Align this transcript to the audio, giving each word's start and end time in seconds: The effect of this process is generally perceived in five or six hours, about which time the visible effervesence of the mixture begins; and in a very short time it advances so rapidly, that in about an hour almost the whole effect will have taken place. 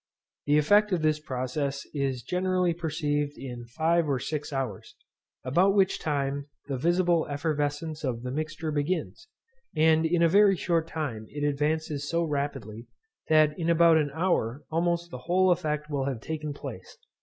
The 0.47 0.57
effect 0.57 0.91
of 0.93 1.03
this 1.03 1.19
process 1.19 1.85
is 1.93 2.23
generally 2.23 2.73
perceived 2.73 3.37
in 3.37 3.65
five 3.65 4.09
or 4.09 4.17
six 4.17 4.51
hours, 4.51 4.95
about 5.43 5.75
which 5.75 5.99
time 5.99 6.47
the 6.65 6.75
visible 6.79 7.27
effervesence 7.29 8.03
of 8.03 8.23
the 8.23 8.31
mixture 8.31 8.71
begins; 8.71 9.27
and 9.75 10.03
in 10.07 10.23
a 10.23 10.27
very 10.27 10.55
short 10.57 10.87
time 10.87 11.27
it 11.29 11.47
advances 11.47 12.09
so 12.09 12.23
rapidly, 12.23 12.87
that 13.29 13.51
in 13.59 13.69
about 13.69 13.97
an 13.97 14.09
hour 14.15 14.63
almost 14.71 15.11
the 15.11 15.19
whole 15.29 15.51
effect 15.51 15.87
will 15.87 16.05
have 16.05 16.19
taken 16.19 16.51
place. 16.51 16.97